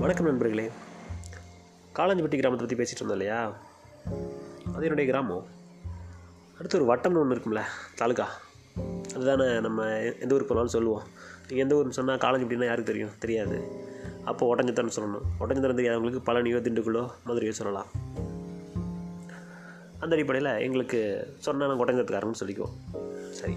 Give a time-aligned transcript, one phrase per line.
[0.00, 0.70] வணக்கம் நண்பர்களே.
[1.96, 3.56] காளாஞ்சிப்பட்டி கிராமத்தை பற்றி பேசிகிட்டு இருந்தோம் இல்லையா?
[4.74, 5.46] அது என்னுடைய கிராமம்.
[6.58, 7.62] அடுத்து ஒரு வட்டம்னு ஒன்று இருக்கும்ல
[7.98, 8.26] தாலுக்கா
[9.14, 11.02] அதுதானே நம்ம எந்த ஊருக்கு போனாலும் சொல்லுவோம்.
[11.48, 13.10] நீங்கள் எந்த ஊர்னு சொன்னால் காளாஞ்சிப்பட்டினா யாருக்கு தெரியும்?
[13.18, 13.58] தெரியாது.
[14.24, 15.26] அப்போ ஒட்டஞ்சத்தரம்னு சொல்லணும்.
[15.40, 17.86] ஒட்டஞ்சத்தரம் தெரியாதவங்களுக்கு பழனியோ திண்டுக்குள்ளோ மதுரையோ சொல்லலாம்.
[19.98, 22.76] அந்த அடிப்படையில் எங்களுக்கு சொன்னால் நாங்கள் ஒட்டஞ்சத்திரக்காரன்னு சொல்லிக்குவோம்.
[23.30, 23.56] சரி.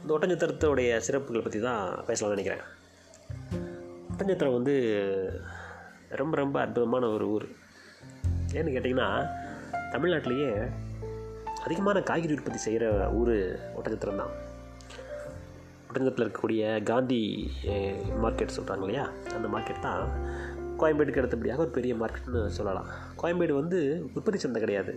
[0.00, 2.64] இந்த ஒட்டஞ்சத்திரத்தோடைய சிறப்புகளை பற்றி தான் பேசலாம்னு நினைக்கிறேன்.
[4.12, 4.74] ஒட்டஞ்சத்திரம் வந்து
[6.22, 7.46] ரொம்ப ரொம்ப அற்புதமான ஒரு ஊர்.
[8.56, 9.08] ஏன்னு கேட்டிங்கன்னா
[9.94, 10.50] தமிழ்நாட்டிலேயே
[11.66, 12.86] அதிகமான காய்கறி உற்பத்தி செய்கிற
[13.20, 13.36] ஊர்
[13.76, 14.32] ஒட்டஞ்சத்திரம் தான்.
[15.88, 17.22] ஒட்டஞ்சத்தில் இருக்கக்கூடிய காந்தி
[18.24, 19.06] மார்க்கெட் சொல்கிறாங்க இல்லையா?
[19.36, 20.02] அந்த மார்க்கெட் தான்
[20.80, 22.88] கோயம்பேடுக்கு அடுத்தபடியாக ஒரு பெரிய மார்க்கெட்னு சொல்லலாம்.
[23.20, 23.80] கோயம்பேடு வந்து
[24.14, 24.94] உற்பத்தி சந்தை கிடையாது.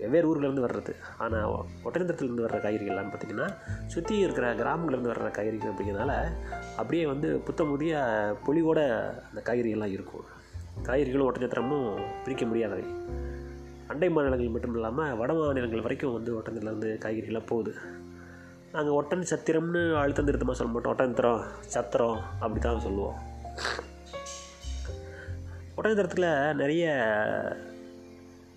[0.00, 0.92] வெவ்வேறு ஊர்லேருந்து வர்றது.
[1.24, 1.48] ஆனால்
[1.86, 3.48] ஒட்டஞ்சத்திரத்துலேருந்து வர்ற காய்கறிகள்லாம் பார்த்திங்கன்னா
[3.94, 6.12] சுற்றி இருக்கிற கிராமங்கள்லேருந்து வர்ற காய்கறிகள் அப்படிங்கிறதுனால
[6.80, 8.00] அப்படியே வந்து புத்த புதிய
[8.46, 8.80] பொலிவோட
[9.30, 10.24] அந்த காய்கறிகள்லாம் இருக்கும்.
[10.86, 11.88] காய்கறிகளும் ஒட்டஞ்சத்திரமும்
[12.24, 12.86] பிரிக்க முடியாதவை.
[13.86, 17.74] அண்டை மாநிலங்கள் மட்டும் இல்லாமல் வட மாநிலங்கள் வரைக்கும் வந்து ஒட்டஞ்சத்திரலேருந்து காய்கறிகள்லாம் போகுது.
[18.72, 20.92] நாங்கள் ஒட்டன் சத்திரம்னு அழுத்தம் திருத்தமாக சொல்ல மாட்டோம்.
[20.92, 21.42] ஒட்டஞ்சத்திரம்
[21.74, 23.18] சத்திரம் அப்படி தான் சொல்லுவோம்.
[25.76, 26.86] ஒட்டஞ்சத்திரத்தில் நிறைய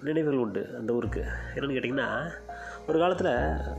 [0.08, 1.22] நினைவுகள் உண்டு அந்த ஊருக்கு.
[1.56, 2.10] என்னென்னு கேட்டிங்கன்னா
[2.88, 3.34] ஒரு காலத்தில்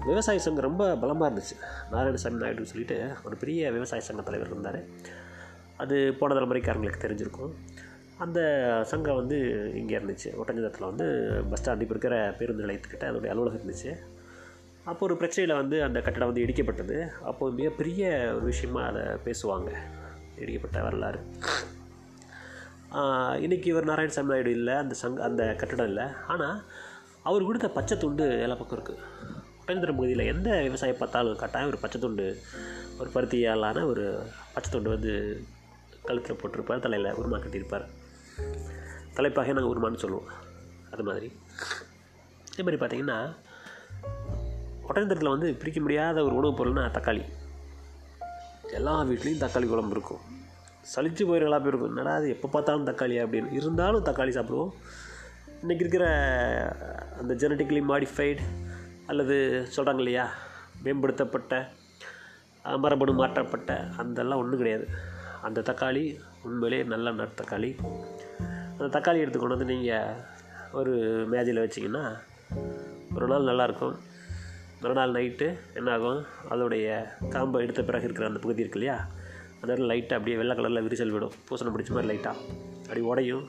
[0.07, 1.57] விவசாய சங்கம் ரொம்ப பலமாக இருந்துச்சு.
[1.93, 4.81] நாராயணசாமி நாயுடுன்னு சொல்லிட்டு ஒரு பெரிய விவசாய சங்க தலைவர் இருந்தார்.
[5.77, 7.53] அது போன தலைமுறைக்காரங்களுக்கு தெரிஞ்சிருக்கும்.
[8.25, 8.41] அந்த
[8.91, 9.39] சங்கம் வந்து
[9.81, 10.29] இங்கே இருந்துச்சு.
[10.41, 11.07] ஒட்டஞ்சத்திரத்தில் வந்து
[11.51, 13.91] பஸ் ஸ்டாண்ட் இப்போ இருக்கிற பேருந்து நிலையத்துக்கிட்ட அதோடைய அலுவலகம் இருந்துச்சு.
[14.91, 16.97] அப்போ ஒரு பிரச்சனையில் வந்து அந்த கட்டடம் வந்து இடிக்கப்பட்டது.
[17.31, 18.03] அப்போது மிகப்பெரிய
[18.37, 19.71] ஒரு விஷயமாக அதை பேசுவாங்க.
[20.43, 21.21] இடிக்கப்பட்ட வரலாறு.
[23.45, 26.07] இன்றைக்கி இவர் நாராயணசாமி நாயுடு இல்லை அந்த சங் அந்த கட்டடம் இல்லை.
[26.33, 26.59] ஆனால்
[27.29, 29.03] அவர் கொடுத்த பச்சை துண்டு எல்லா பக்கம் இருக்குது
[29.61, 32.27] ஒட்டஞ்சத்திரம் பகுதியில் எந்த விவசாயம் பார்த்தாலும் கட்டாயம் ஒரு பச்சை துண்டு
[33.01, 34.05] ஒரு பருத்தியாலான ஒரு
[34.55, 35.15] பச்சை துண்டு வந்து
[36.09, 37.87] கழுத்தில் போட்டிருப்பார் தலையில் உருமா கட்டியிருப்பார்.
[39.15, 40.29] தலைப்பாக நாங்கள் உருமான்னு சொல்லுவோம்.
[40.91, 41.33] அது மாதிரி.
[42.53, 43.37] அதே மாதிரி பார்த்தீங்கன்னா
[44.89, 47.25] ஒட்டஞ்சத்திரத்தில் வந்து பிரிக்க முடியாத ஒரு உணவுப் பொருள்னா தக்காளி.
[48.73, 50.19] எல்லா வீட்லேயும் தக்காளி குழம்பு இருக்கும்.
[50.95, 53.53] சளிச்சு போயிடும் எல்லா பேருக்கும் என்னடா அது எப்போ பார்த்தாலும் தக்காளி அப்படின்னு.
[53.53, 54.71] இருந்தாலும் தக்காளி சாப்பிடுவோம்.
[55.63, 56.07] இன்றைக்கி இருக்கிற
[57.21, 58.39] அந்த ஜெனட்டிக்கலி மாடிஃபைடு
[59.07, 60.33] அல்லது சொல்கிறாங்க இல்லையா
[60.85, 61.69] மேம்படுத்தப்பட்ட
[62.77, 64.89] மரபணு மாற்றப்பட்ட அதெல்லாம் ஒன்றும் கிடையாது.
[65.43, 67.71] அந்த தக்காளி உண்மையிலே நல்ல நட் தக்காளி.
[68.79, 70.15] அந்த தக்காளி எடுத்து கொண்டு வந்து நீங்கள்
[70.73, 70.95] ஒரு
[71.33, 72.05] மேஜையில் வச்சிங்கன்னா
[73.17, 73.97] ஒரு நாள் நல்லாயிருக்கும்.
[74.81, 76.21] மறுநாள் நைட்டு என்ன ஆகும்
[76.51, 76.89] அதோடைய
[77.35, 78.99] காம்பை எடுத்த பிறகு இருக்கிற அந்த பகுதி இருக்கு இல்லையா?
[79.61, 81.33] அந்த லைட்டாக அப்படியே வெள்ளை கலரில் விரிசல் விடும்.
[81.49, 82.37] பூசணம் பிடிச்ச மாதிரி லைட்டாக
[82.83, 83.45] அப்படி உடையும்.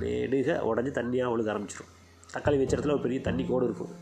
[0.00, 1.90] நெடுக உடஞ்சி தண்ணியாக ஒழுக ஆரம்பிச்சிடும்
[2.34, 3.92] தக்காளி வச்ச இடத்துல ஒரு பெரிய தண்ணி கோடு இருக்கும்.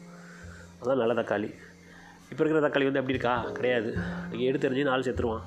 [0.83, 1.49] அதான் நல்ல தக்காளி.
[2.33, 3.35] இப்போ இருக்கிற தக்காளி வந்து எப்படி இருக்கா?
[3.59, 3.91] கிடையாது.
[4.31, 5.47] நீங்கள் எடுத்து எறிஞ்சு நாலு சேர்த்துருவான்.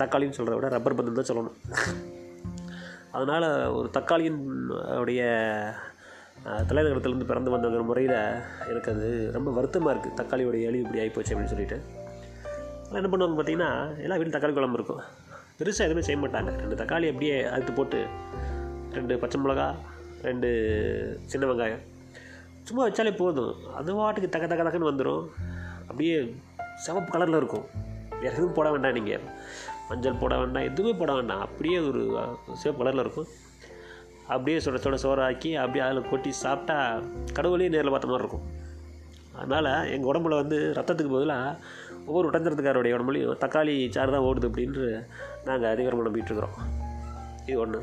[0.00, 1.56] தக்காளின்னு சொல்கிறத விட ரப்பர் பந்து தான் சொல்லணும்.
[3.16, 3.46] அதனால்
[3.78, 4.40] ஒரு தக்காளியின்
[5.02, 5.22] உடைய
[6.68, 8.18] தலைநகரத்திலேருந்து பிறந்து வந்தங்கிற முறையில்
[8.70, 9.06] எனக்கு அது
[9.36, 11.78] ரொம்ப வருத்தமாக இருக்குது தக்காளியோடைய அழிவு இப்படி ஆகிப்போச்சு அப்படின்னு சொல்லிட்டு.
[12.82, 13.70] அதெல்லாம் என்ன பண்ணுவாங்க பார்த்தீங்கன்னா
[14.04, 15.02] எல்லா வீட்டிலும் தக்காளி குழம்பு இருக்கும்.
[15.58, 16.50] பெருசாக எதுவுமே செய்ய மாட்டாங்க.
[16.62, 18.00] ரெண்டு தக்காளி அப்படியே அறுத்து போட்டு
[18.98, 19.66] ரெண்டு பச்சை மிளகா
[20.28, 20.48] ரெண்டு
[21.32, 21.82] சின்ன வெங்காயம்.
[22.68, 23.52] சும்மா வச்சாலே போதும்.
[23.78, 25.22] அது வாட்டுக்கு தக்க தக்க தக்கன்னு வந்துடும்
[25.90, 26.16] அப்படியே
[26.84, 27.66] சிவப்பு கலரில் இருக்கும்.
[28.22, 29.22] வேறு எதுவும் போட வேண்டாம் நீங்கள்
[29.90, 31.40] மஞ்சள் போட வேண்டாம் எதுவுமே போட வேண்டாம்.
[31.40, 33.28] அப்படியே ஒரு அஹ், சிவப்பு கலரில் இருக்கும்.
[34.26, 36.76] அப்படியே சுட சுட சோறாக்கி அப்படியே அதில் கொட்டி சாப்பிட்டா
[37.32, 38.46] கடவுளையும் நேரில் பார்த்த மாதிரி இருக்கும்.
[39.32, 41.56] அதனால் எங்கள் உடம்புல வந்து ரத்தத்துக்கு பதிலாக
[42.06, 44.84] ஒவ்வொரு உடஞ்சிரத்துக்காரோடைய உடம்புலையும் தக்காளி சாறு தான் ஓடுது அப்படின்ட்டு
[45.44, 46.56] நாங்கள் அதிகாரம் நம்பிட்டுருக்குறோம்
[47.46, 47.80] இது ஒன்று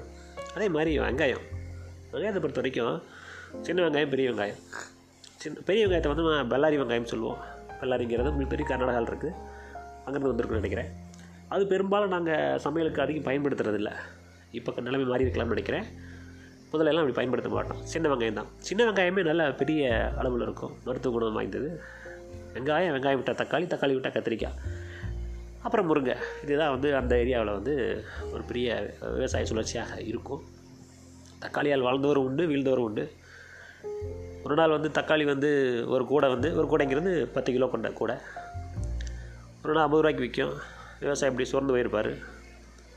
[0.56, 1.44] அதே மாதிரி வெங்காயம்.
[2.12, 2.96] வெங்காயத்தை பொறுத்த வரைக்கும்
[3.62, 4.62] சின்ன வெங்காயம் பெரிய வெங்காயம்.
[5.38, 7.42] சின்ன பெரிய வெங்காயத்தை வந்து நான் பெல்லாரி வெங்காயம் சொல்லுவோம்.
[7.82, 9.34] பெல்லாரிங்கிறது உங்களுக்கு பெரிய கர்நாடகாவில் இருக்குது
[10.06, 10.92] அங்கேருந்து வந்திருக்குன்னு நினைக்கிறேன்.
[11.50, 13.92] அது பெரும்பாலும் நாங்கள் சமையலுக்கு அதிகம் பயன்படுத்துறதில்ல.
[14.52, 15.84] இப்போ நிலைமை மாறி இருக்கலாம்னு நினைக்கிறேன்.
[16.74, 17.86] முதல்ல எல்லாம் அப்படி பயன்படுத்த மாட்டோம்.
[17.86, 18.46] சின்ன வெங்காயம் தான்.
[18.58, 20.72] சின்ன வெங்காயமே நல்ல பெரிய அளவில் இருக்கும்.
[20.86, 21.82] மருத்துவ குணம் வாய்ந்தது.
[22.54, 24.54] வெங்காயம் வெங்காயம் விட்டால் தக்காளி தக்காளி விட்டால் கத்திரிக்காய்.
[25.62, 26.16] அப்புறம் முருங்கை.
[26.44, 28.04] இதுதான் வந்து அந்த ஏரியாவில் வந்து
[28.34, 30.44] ஒரு பெரிய விவசாய சுழற்சியாக இருக்கும்.
[31.42, 33.12] தக்காளியால் வாழ்ந்தவரும் உண்டு வீழ்ந்தவரும் உண்டு.
[34.44, 38.16] ஒரு நாள் வந்து தக்காளி வந்து ஒரு கூடை வந்து ஒரு கூடைங்கிறது பத்து கிலோ கொண்ட கூடை.
[39.64, 40.76] ஒரு நாள் ஐம்பது ரூபாய்க்கு விற்கும்.
[41.00, 42.12] விவசாயம் இப்படி சோர்ந்து போயிருப்பார்.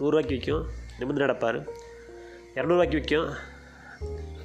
[0.01, 0.67] நூறுரூவாய்க்கு விற்கும்
[0.99, 1.59] நிமிர்ந்து நடப்பார்.
[2.55, 3.29] இரநூறுவாய்க்கு விற்கும்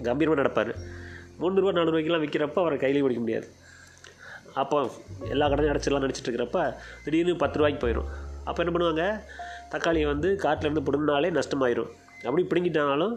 [0.03, 0.71] கம்பீரமாக நடப்பார்.
[1.39, 3.47] முந்நூறுரூவா நானூறுவாய்க்கெலாம் விற்கிறப்ப அவரை கையிலேயே பிடிக்க முடியாது.
[4.53, 4.77] அப்போ
[5.29, 6.59] எல்லா கடையும் அடைச்சிடலாம் நினச்சிட்டு இருக்கிறப்ப
[7.03, 8.09] திடீர்னு பத்து ரூபாய்க்கு போயிடும்
[8.43, 9.05] அப்போ என்ன பண்ணுவாங்க?
[9.69, 11.91] தக்காளியை வந்து காட்டிலேருந்து பிடுங்கினாலே நஷ்டமாயிரும்.
[12.23, 13.15] அப்படி பிடுங்கிட்டாலும்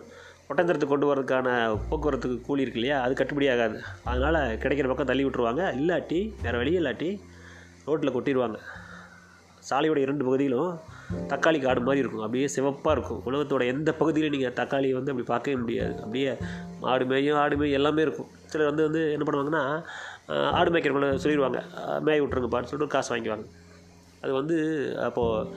[0.51, 1.49] ஒட்டந்தரத்துக்கு கொண்டு வரதுக்கான
[1.91, 3.03] போக்குவரத்துக்கு கூலி இருக்கு இல்லையா?
[3.03, 3.81] அது கட்டுப்படி ஆகாது.
[4.05, 5.63] அதனால் கிடைக்கிற பக்கம் தள்ளி விட்டுருவாங்க.
[5.81, 7.11] இல்லாட்டி வேறு வழி இல்லாட்டி
[7.85, 8.59] ரோட்டில் கொட்டிடுவாங்க
[9.69, 10.73] சாலையோட இரண்டு பகுதியிலும்
[11.29, 12.23] தக்காளி காடு மாதிரி இருக்கும்.
[12.23, 13.21] அப்படியே சிவப்பாக இருக்கும்.
[13.27, 15.95] உலகத்தோட எந்த பகுதியிலும் நீங்கள் தக்காளியை வந்து அப்படி பார்க்கவே முடியாது.
[15.97, 16.31] அப்படியே
[16.81, 18.31] மாடு மேயும் ஆடு மேயும் எல்லாமே இருக்கும்.
[18.47, 19.63] சிலர் வந்து வந்து என்ன பண்ணுவாங்கன்னா
[20.53, 23.47] ஆடு மேய்க்கிறவங்கள சொல்லிடுவாங்க ஆஹ், மேய விட்ருங்கப்பான்னு சொல்லிட்டு காசு வாங்கிக்குவாங்க.
[24.23, 24.57] அது வந்து
[25.03, 25.51] அப்போது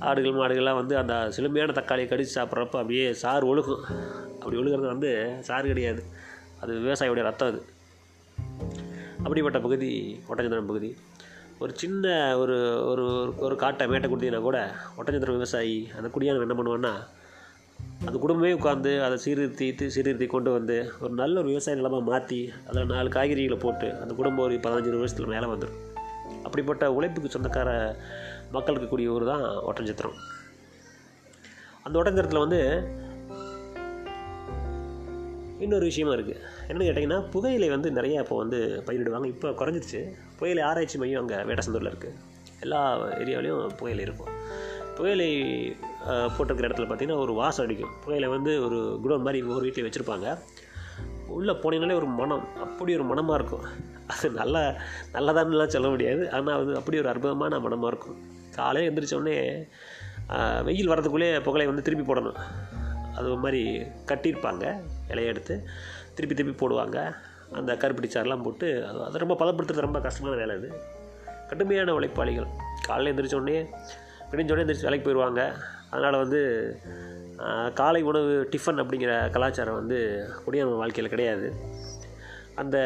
[0.00, 3.82] ஆடுகள் மாடுகள்லாம் வந்து அந்த சிலுமையான தக்காளியை கடித்து சாப்பிட்றப்ப அப்படியே சாறு ஒழுகும்.
[4.36, 5.10] அப்படி ஒழுகிறது வந்து
[5.40, 6.02] சாறு கிடையாது.
[6.60, 7.60] அது விவசாயியோடைய ரத்தம் அது.
[9.24, 9.90] அப்படிப்பட்ட பகுதி
[10.28, 10.90] ஒட்டஞ்சத்திரம் பகுதி.
[11.58, 16.92] ஒரு சின்ன ஒரு ஒரு ஒரு காட்டை மேட்டை கொடுத்தீங்கன்னா கூட ஒட்டஞ்சத்திர விவசாயி அந்த குடியானம் என்ன பண்ணுவான்னா
[18.04, 22.86] அந்த குடும்பமே உட்காந்து அதை சீர்திருத்தி சீர்திருத்தி கொண்டு வந்து ஒரு நல்ல ஒரு விவசாய நிலமாக மாற்றி அதில்
[22.86, 25.80] நாலு காய்கறிகளை போட்டு அந்த குடும்பம் ஒரு பதினஞ்சு வருஷத்தில் மேலே வந்துடும்
[26.42, 27.96] அப்படிப்பட்ட உழைப்புக்கு சொந்தக்கார
[28.50, 30.16] மக்களுக்கு கூடிய ஊர் தான் ஒட்டஞ்சத்திரம்.
[31.82, 32.60] அந்த ஒட்டஞ்சத்திரத்தில் வந்து
[35.64, 39.28] இன்னொரு விஷயமா இருக்குது என்னென்னு கேட்டிங்கன்னா புகையிலை வந்து நிறையா இப்போ வந்து பயிரிடுவாங்க.
[39.34, 40.00] இப்போ குறைஞ்சிருச்சு.
[40.38, 42.16] புகையிலை ஆராய்ச்சி மையம் அங்கே வேடசந்தூரில் இருக்குது
[42.64, 42.80] எல்லா
[43.22, 44.32] ஏரியாவிலையும் புகையிலை இருக்கும்.
[44.96, 45.30] புகையிலை
[46.34, 47.94] போட்டிருக்கிற இடத்துல பார்த்திங்கன்னா ஒரு வாசம் அடிக்கும்.
[48.02, 50.26] புகையிலை வந்து ஒரு குடோன் மாதிரி ஒவ்வொரு வீட்டில் வச்சுருப்பாங்க.
[51.36, 53.64] உள்ளே போனீங்கனாலே ஒரு மனம் அப்படி ஒரு மனமாக இருக்கும்.
[54.12, 54.62] அது நல்லா
[55.14, 56.22] நல்லதான்னுலாம் சொல்ல முடியாது.
[56.36, 58.18] ஆனால் அது அப்படி ஒரு அற்புதமான மனமாக இருக்கும்.
[58.58, 59.38] காலையில் எழுந்திரிச்சோடனே
[60.68, 62.38] வெயில் வரதுக்குள்ளே புகழை வந்து திருப்பி போடணும்.
[63.16, 63.62] அது ஒரு மாதிரி
[64.12, 64.64] கட்டியிருப்பாங்க.
[65.12, 65.54] இலையை எடுத்து
[66.16, 66.98] திருப்பி திருப்பி போடுவாங்க.
[67.58, 70.68] அந்த கருப்பிடி சாரெலாம் போட்டு அது அதை ரொம்ப பதப்படுத்துறது ரொம்ப கஷ்டமான வேலை அது.
[71.50, 72.48] கடுமையான உழைப்பாளிகள்.
[72.88, 73.58] காலையில் எந்திரிச்ச உடனே
[74.62, 75.42] எந்திரிச்சு வேலைக்கு போயிடுவாங்க
[75.92, 76.40] அதனால் வந்து
[77.80, 79.98] காலை உணவு டிஃபன் அப்படிங்கிற கலாச்சாரம் வந்து
[80.44, 81.46] குடியான வாழ்க்கையில் கிடையாது.
[82.62, 82.76] அந்த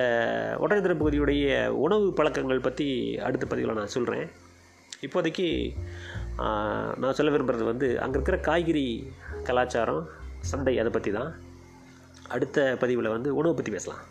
[0.63, 1.49] ஒட்டஞ்சத்திரம் பகுதியுடைய
[1.85, 2.87] உணவு பழக்கங்கள் பற்றி
[3.27, 4.27] அடுத்த பதிவில் நான் சொல்கிறேன்
[5.07, 5.47] இப்போதைக்கு
[7.03, 8.87] நான் சொல்ல விரும்புகிறது வந்து அங்கே இருக்கிற காய்கறி
[9.49, 10.03] கலாச்சாரம்
[10.51, 11.31] சந்தை அதை பற்றி தான்
[12.35, 14.03] அடுத்த பதிவில் வந்து உணவு பற்றி பேசலாம்.